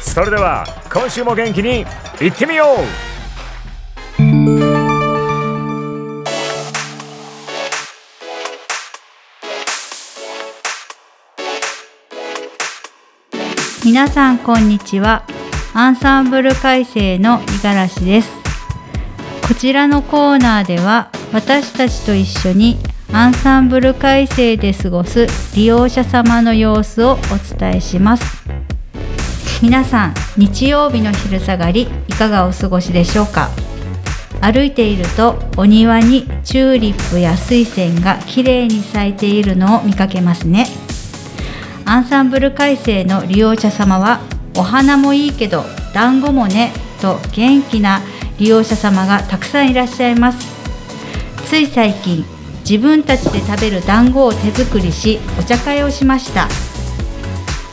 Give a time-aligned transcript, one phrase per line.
[0.00, 1.84] それでは今週も元気に
[2.20, 3.10] いってみよう。
[13.84, 15.24] 皆さんこんにちは。
[15.74, 18.30] アンサンブル改正の五十嵐です。
[19.46, 22.78] こちらのコーナーでは私たちと一緒に
[23.12, 28.39] アンサンブル改正で過ごす利用者様の様子をお伝えします。
[29.62, 33.50] 皆さん日曜日の昼下がりいかがお過ごしでしょうか？
[34.40, 40.66] 歩いているとお庭にチューリップや水仙がきれいに咲いているのを見かけますね。
[41.84, 44.20] アンサンブル改正の利用者様は
[44.56, 46.72] お花もいいけど団子もね
[47.02, 48.00] と元気な
[48.38, 50.48] 利用者様がたくさんいらっしゃいます。
[51.44, 52.24] つい最近
[52.60, 56.48] 自分たちで食べる団子を手作りしお茶会をしました。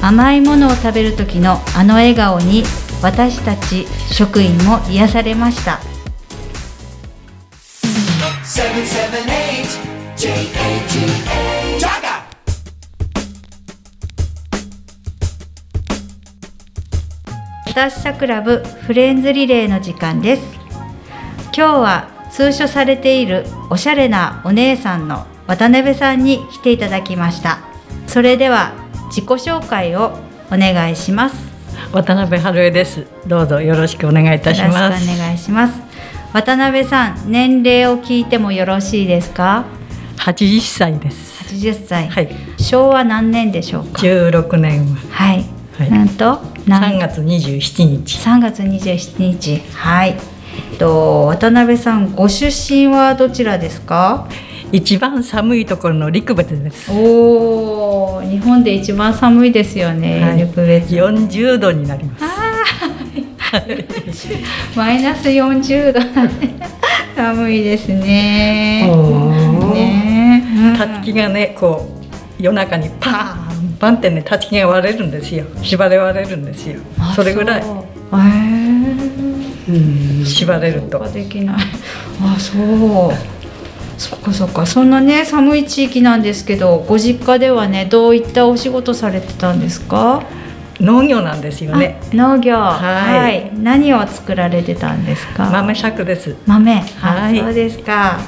[0.00, 2.62] 甘いものを食べる時のあの笑顔に
[3.02, 5.80] 私たち職員も癒されました。
[8.44, 12.24] 778 J-A-G-A Jaga!
[17.66, 20.42] 私さクラブフレンズリレーの時間です。
[21.46, 27.58] 今日は通所されているおしゃれなお姉さんの渡辺さんに来ていただきました。
[28.06, 28.83] それでは
[29.14, 30.10] 自己紹介を
[30.50, 31.36] お願いします。
[31.92, 33.06] 渡辺春江です。
[33.28, 35.04] どうぞよろしくお願いいたしよろます。
[35.04, 35.80] しくお願いします。
[36.32, 39.66] 渡辺さん年齢を聞いてもよろしいですか
[40.18, 41.44] ？80歳です。
[41.54, 42.28] 80歳、はい。
[42.58, 44.96] 昭和何年でしょうか？16年は。
[45.10, 45.44] はい、
[45.78, 45.90] はい。
[45.92, 48.18] なんと何？3月27日。
[48.18, 49.62] 3月27日。
[49.74, 50.16] はい。
[50.80, 54.26] と渡辺さんご出身はどちらですか？
[54.74, 56.90] 一番寒いところの陸別です。
[56.90, 60.38] おお日本で一番寒いですよね、はい。
[60.38, 62.24] 陸別40度になります。
[64.76, 66.00] マイナス40度
[67.14, 68.90] 寒いですね。
[69.72, 70.44] ね。
[70.56, 70.76] うん。
[70.76, 71.88] たつきがねこ
[72.40, 75.44] う夜中にパーンパンってねたつきが割れるんですよ。
[75.62, 76.80] 縛れ割れるんですよ。
[76.98, 77.12] あ。
[77.14, 77.62] それぐらい。
[77.62, 78.18] そう。
[78.18, 78.22] へ
[80.22, 80.98] え縛れると。
[80.98, 81.08] が。
[81.08, 81.56] できない。
[82.20, 83.33] あそう
[83.96, 84.66] そっかそっか。
[84.66, 90.22] そんなね寒い地域なんですけどご実家ではねどういったお仕事されてたんですか？
[90.80, 92.00] 農業なんですよね。
[92.12, 92.56] あ農業。
[92.56, 93.50] はい。
[93.56, 95.48] 何を作られてたんですか？
[95.50, 96.34] 豆作です。
[96.46, 96.82] 豆。
[97.00, 97.38] あ、はい。
[97.38, 98.18] そうですか。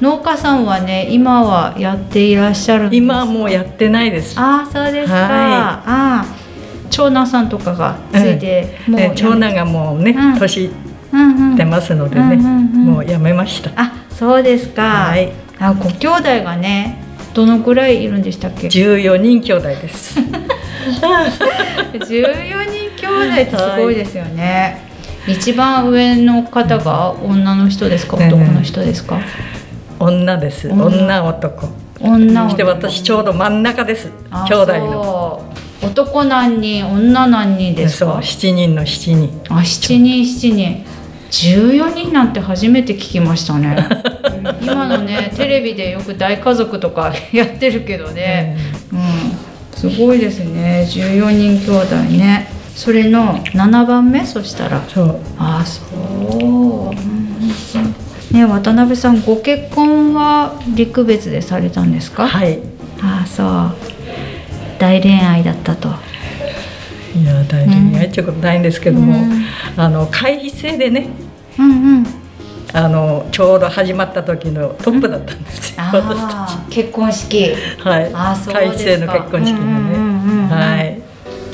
[0.00, 4.34] 農家さんはね今はやっていらっしゃる今はもうやってないです。
[4.36, 5.30] あそうですか、はい。
[5.30, 6.24] ああ
[6.90, 10.38] 長男さんとかがついて、もうね長男がもうね、うん。
[10.38, 10.70] 年
[11.12, 12.84] うんうん出ますのでね、うんうんうん。
[12.86, 13.70] もうやめました。
[13.76, 15.32] あそうですか、はい。
[15.58, 16.96] あご兄弟がね
[17.34, 20.20] どのくらいいるんでしたっけ？14人兄弟です。
[20.20, 20.30] 14
[22.70, 24.86] 人兄弟ってすごいですよね、
[25.26, 28.16] 一番上の方が女の人ですか？
[28.16, 29.18] うん男の人ですか、
[29.98, 30.68] 女です。
[30.68, 30.86] 女。
[30.86, 31.68] 女男。
[32.00, 34.08] 女そして私ちょうど真ん中です。
[34.30, 35.52] あ兄弟の。
[35.82, 38.08] 男何人女何人ですそう。
[38.10, 39.42] か7人の7人。
[39.48, 40.84] あ7人7人
[41.32, 43.76] 14人なんて初めて聞きましたね。
[44.60, 48.56] 今のねテレビでよく大家族とかやってるけどね、
[48.92, 49.00] うん、
[49.74, 50.86] すごいですね。
[50.88, 52.48] 14人兄弟ね。
[52.76, 54.24] それの7番目？
[54.24, 54.82] そしたら。
[54.88, 55.20] そう。
[55.38, 57.22] あそう、うん
[58.32, 62.60] ね渡辺さんご結婚は陸別でされたんですか、はい。
[63.02, 63.74] あそう。
[64.78, 65.88] 大恋愛だったと。
[67.14, 69.44] いや大変やっちゃうことないんですけども、うん。
[69.76, 71.08] あの会費制でね、
[71.58, 72.06] うんうん。
[72.74, 75.82] あのちょうど始まった時のトップだったんですよ。
[75.92, 77.28] 私たあー結婚式。
[77.28, 77.54] ち。
[77.80, 78.10] はい。
[78.14, 78.90] あそう会ですか。
[78.94, 79.64] 費制の結婚式がね。
[79.64, 79.98] うんうんう
[80.40, 80.44] ん。
[80.44, 81.00] うんはい。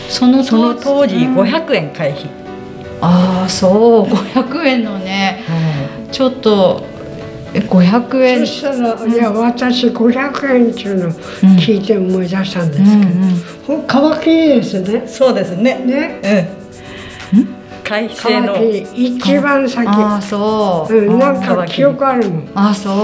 [0.09, 1.35] そのその当時うん。
[1.39, 2.27] 500円会費。
[3.00, 4.15] ああそう。
[4.15, 5.43] 500円のね。
[6.12, 6.85] ちょっと
[7.55, 8.41] え500円。
[8.41, 11.11] そしたら、いや私500円っていうのを
[11.59, 15.03] 聞いて思い出したんですうんけど、ほ乾きいいですね。
[15.06, 15.79] そうですね。
[15.85, 16.49] ね。
[17.33, 17.58] うん？
[17.88, 18.56] 海星の。
[18.94, 19.88] 一番先。
[19.88, 22.50] ああそう、うん、なんか記憶あるもん。
[22.55, 22.94] あそう。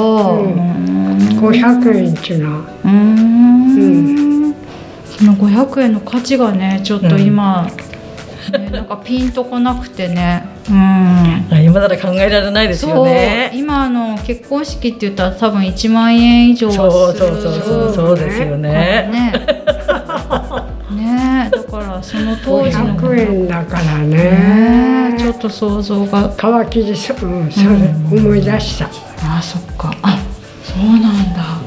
[0.42, 1.18] ううん。
[1.18, 2.58] ん500円っていうのは。
[2.84, 4.54] うーん。
[5.06, 7.66] その500円の価値がねちょっと今、
[8.52, 10.44] ね、なんかピンとこなくてね。
[10.68, 10.76] うん。
[10.76, 13.04] あ今なら考えられないですよそう。
[13.06, 17.28] ね今あの結婚式って言ったら多分1万円以上はする。
[17.30, 18.70] そうそうそうそうそうですよね。
[19.10, 19.63] ね
[22.04, 25.12] その当時の500円だからね。
[25.12, 28.90] ねちょっと想像が乾きでそ,、うん、それ思い出した、
[29.22, 29.92] あそっか。
[30.02, 30.18] あ
[30.62, 31.64] そうなんだ。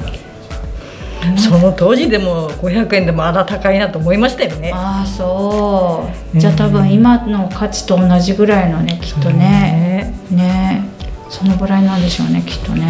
[1.36, 4.72] その当時でも500円でもあら高いなと思いましたよね。
[4.74, 6.40] ああそう。
[6.40, 10.14] じゃあ多分今の価値と同じぐらいのねきっとね。
[10.30, 10.86] ね。
[11.30, 12.88] そのぐらいなんでしょうねきっとね、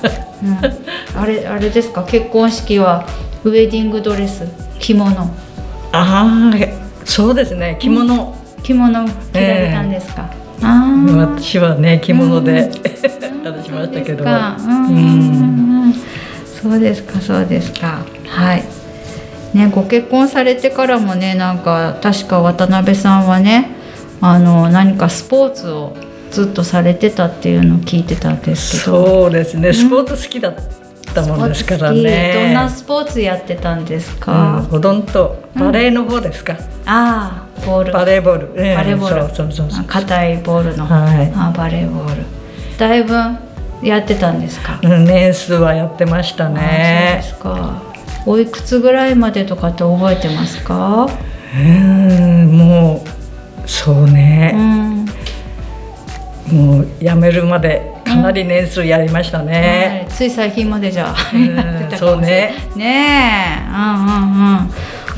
[0.42, 2.02] うん、あれあれですか？
[2.04, 3.06] 結婚式は
[3.44, 4.46] ウェディングドレス
[4.78, 5.14] 着物。
[5.16, 5.20] あ
[5.92, 6.50] あ
[7.14, 8.34] そうですね着物、
[8.64, 10.28] 着物着られたんですか、
[10.62, 14.24] ああ私はね着物であれしましたけど。
[16.60, 17.20] そうですか。
[17.20, 18.64] そうですかはい。
[19.56, 23.76] ねご結婚されてからもねなんか確か渡辺さんはね
[24.20, 25.96] あの何かスポーツを
[26.32, 29.06] ずっとされてたっていうのを聞いてたんですけど。
[29.06, 30.62] そうですねスポーツ好きだった
[31.22, 35.04] もんですからねきどんなスポーツやってたんですうんか、ほとん。
[35.06, 36.56] どバレーの方ですか、
[36.86, 37.92] ああボール。
[37.92, 39.34] バレーボール、ええバレーボール。
[39.34, 39.80] そうそうそうそう。
[39.80, 41.32] あ硬いボールの、はい。
[41.36, 42.22] あバレーボール。
[42.78, 43.14] だいぶ
[43.82, 44.80] やってたんですか？
[44.82, 47.82] うん年数はやってましたあねそうですか。
[48.26, 51.06] おいくつぐらいまでとかって覚えてますか？
[51.54, 55.04] うんもうそううね、ん。
[56.50, 60.12] もう辞めるまでかなり年数やりましたね、はい。
[60.12, 61.98] つい最近までじゃあうんやってたかもしれない。
[61.98, 62.54] そうね。
[62.76, 64.70] ねえ、うんうんうん。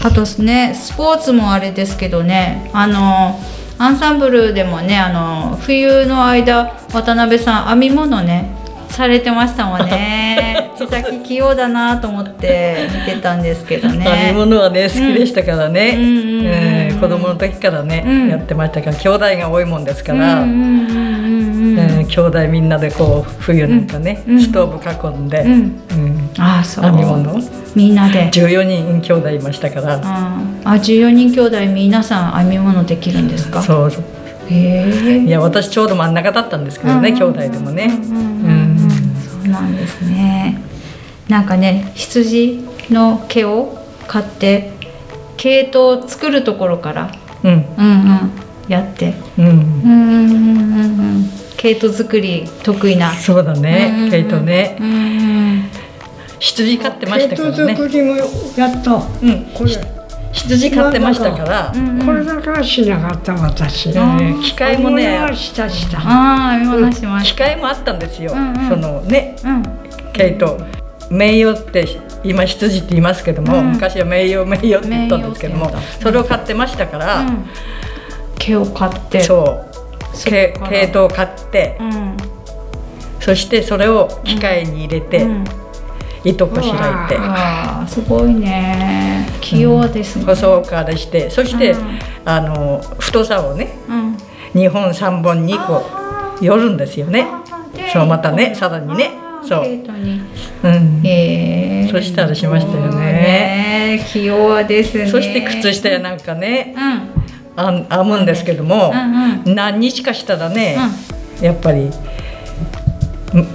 [0.02, 3.40] あとねスポーツもあれですけどね、あの
[3.78, 8.54] アンサンブルでもねあの冬の間渡辺さん編み物ね
[8.88, 10.70] されてましたもんね。
[10.78, 14.04] 手先器用だなと思って見てたんですけどね。
[14.04, 18.28] 編み物はね好きでしたからね、子供の時からね、うん。
[18.28, 21.05] やってましたから兄弟が多いもんですから、うんうんうん
[22.06, 25.52] 兄弟みんなでこう冬なんかね、うんストーブ囲んで、うん。
[25.52, 26.30] うん。
[26.38, 26.84] ああそう。
[26.84, 27.40] 編み物。
[27.74, 33.62] みんなで、14人兄弟いましたから、うん、あ14人兄弟皆さん編み物できるんですか？
[33.62, 33.90] そう。
[33.90, 34.04] そう
[34.48, 38.88] へえいや私ちょうど真ん中だったんですけどね、兄弟でもね、うん
[39.42, 40.62] そうなんですね。
[41.28, 43.76] なんかね羊の毛を
[44.06, 44.72] 買って
[45.36, 47.12] 毛糸を作るところから
[47.42, 47.50] うん。
[47.50, 48.30] うんうん
[48.68, 49.14] やって。
[49.38, 51.30] うん、うんうんうんうんうん
[51.66, 53.12] 毛糸作り得意な。
[53.12, 54.76] そうだね毛糸ね。
[56.38, 57.56] 羊飼ってましたからね。
[57.56, 58.16] 毛糸作りも
[58.56, 59.70] やったうんこれ。
[60.32, 64.42] 羊飼ってましたから、うんこれだからしなかった私、うん。
[64.42, 65.28] 機械もね。
[65.34, 65.68] した。
[65.68, 65.98] した。
[66.02, 66.60] あ
[67.24, 68.68] 機械もあったんですよ、うんうん。
[68.68, 69.62] そのねたうん。
[70.12, 70.58] 毛糸
[71.10, 71.88] 名誉って
[72.22, 73.72] 今羊って言いますけども、うん。
[73.72, 77.46] 昔は名誉名誉って言ったんですけどもそれを買ってましたから、うん。
[78.38, 79.75] 毛を買ってそう
[80.16, 81.76] そっ毛から毛糸を買って。
[81.80, 82.16] うん。
[83.20, 85.44] そしてそれを機械に入れて、うん。
[86.24, 89.28] 糸こしらえて、わあすごいね。
[89.40, 91.98] 器用ですね、細くあれしてそして、うん。
[92.24, 94.16] あの太さをねうん。
[94.54, 95.84] 2本3本にこ
[96.40, 97.26] う寄るんですよね。
[97.74, 99.10] でそうまたねさらにね
[99.46, 99.60] そう。
[99.60, 101.00] うん。
[101.04, 103.98] へえそしたらしましたよね。
[103.98, 105.06] ね器用ですね。
[105.06, 107.15] そして靴下やなんかねうん
[107.56, 108.92] 編むんですけども、
[109.44, 110.76] うん何日かしたらね、
[111.40, 111.92] やっぱりん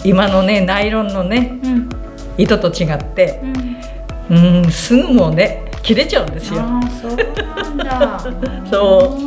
[0.03, 1.71] 今のねナイロンのねうん。
[1.73, 1.89] うん
[2.37, 3.41] 糸と違って
[4.29, 4.63] うん。
[4.63, 6.61] うんすぐもうね切れちゃうんですよ。
[6.61, 8.19] ああそうなんだ。
[8.71, 9.21] そう。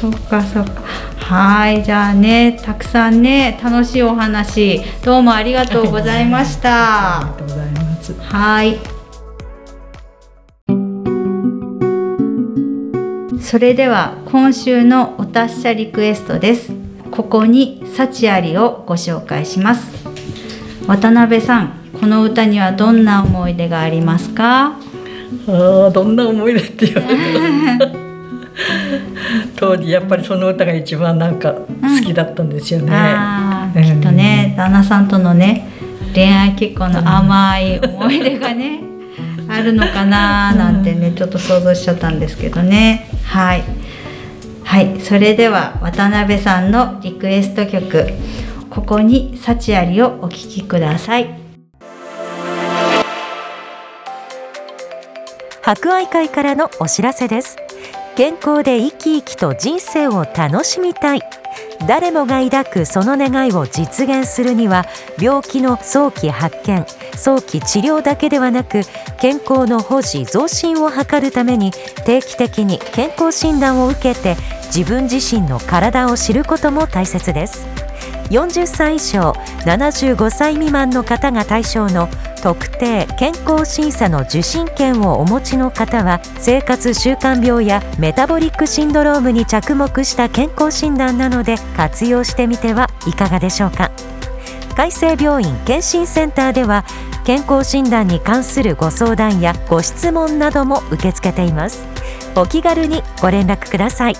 [0.00, 0.82] そっかそっか。
[1.20, 8.14] はいじゃあねたくさんね楽しいお話どうもありがとうございましあたりがとうございます。
[8.20, 8.93] はい
[13.54, 16.72] それでは今週のお達者リクエストです。
[17.12, 19.92] ここに幸ありをご紹介します。
[20.88, 24.72] 渡辺さんこの歌にはどんな思い出がありますか？
[24.72, 27.92] あーどんな思い出って言われたら。
[29.54, 32.92] 当時やっぱりその歌が一番なんか好きだったんですよね。
[33.76, 33.84] うん。
[33.84, 35.68] きっとね旦那さんとのね
[36.12, 38.80] 恋愛結婚の甘い思い出がね、
[39.48, 43.64] あるのかななんてねちょっと想像しちゃったんですけどねはい。
[44.64, 45.00] はい。
[45.00, 48.06] それでは渡辺さんのリクエスト曲
[48.70, 51.28] 「ここに幸あり」をお聴きください。
[55.62, 57.56] 博愛会からのお知らせです。
[58.16, 61.20] 健康で生き生きと人生を楽しみたい。
[61.86, 64.86] 誰もが抱くその願いを実現するには
[65.20, 66.86] 病気の早期発見
[67.16, 68.82] 早期治療だけではなく
[69.20, 71.72] 健康の保持増進を図るために
[72.04, 74.36] 定期的に健康診断を受けて
[74.74, 77.83] 自分自身の体を知ることも大切です。
[78.30, 79.32] 40歳以上
[79.64, 82.08] 75歳未満の方が対象の
[82.42, 93.90] 特定健康審査の受診券をお持ちの方は生活習慣病やメタボリックシンドロームに着目した健康診断なので活用してみてはいかがでしょうか。
[94.76, 96.84] 海生病院健診センターでは
[97.24, 101.86] 健康診断に関するご相談やご質問なども受け付けています。
[102.36, 104.16] お気軽にご連絡ください。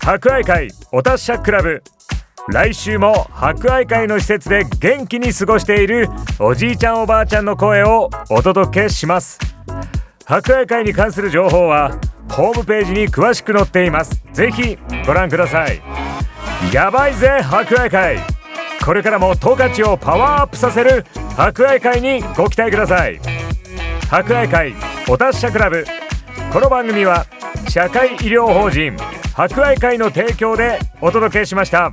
[0.00, 1.82] 博愛会お達者クラブ。
[2.50, 9.38] 来週も博愛会の施設で元気に過ごしているおじいちゃんおばあちゃんの声をお届けします。
[10.24, 11.98] 博愛会に関する情報は
[12.30, 14.24] ホームページに詳しく載っています。
[14.32, 15.82] ぜひご覧ください。
[16.72, 18.16] やばいぜ博愛会。
[18.82, 21.04] これからも十勝をパワーアップさせる
[21.36, 23.20] 博愛会にご期待ください。
[24.08, 24.74] 博愛会
[25.06, 25.84] お達者クラブ。
[26.50, 27.26] この番組は
[27.68, 28.96] 社会医療法人
[29.34, 31.92] 博愛会の提供でお届けしました。